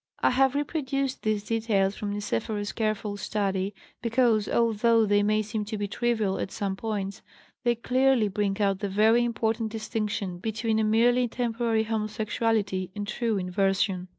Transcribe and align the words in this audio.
I 0.19 0.31
have 0.31 0.55
reproduced 0.55 1.21
these 1.21 1.43
details 1.43 1.95
from 1.95 2.11
Niceforo's 2.11 2.71
careful 2.71 3.17
study 3.17 3.75
because, 4.01 4.49
although 4.49 5.05
they 5.05 5.21
may 5.21 5.43
seem 5.43 5.63
to 5.65 5.77
be 5.77 5.87
trivial 5.87 6.39
at 6.39 6.49
some 6.51 6.75
points, 6.75 7.21
they 7.63 7.75
clearly 7.75 8.27
bring 8.27 8.59
out 8.59 8.79
the 8.79 8.89
very 8.89 9.23
important 9.23 9.71
distinction 9.71 10.39
between 10.39 10.79
a 10.79 10.83
merely 10.83 11.27
temporary 11.27 11.83
homosexuality 11.83 12.89
and 12.95 13.07
true 13.07 13.37
inversion. 13.37 14.07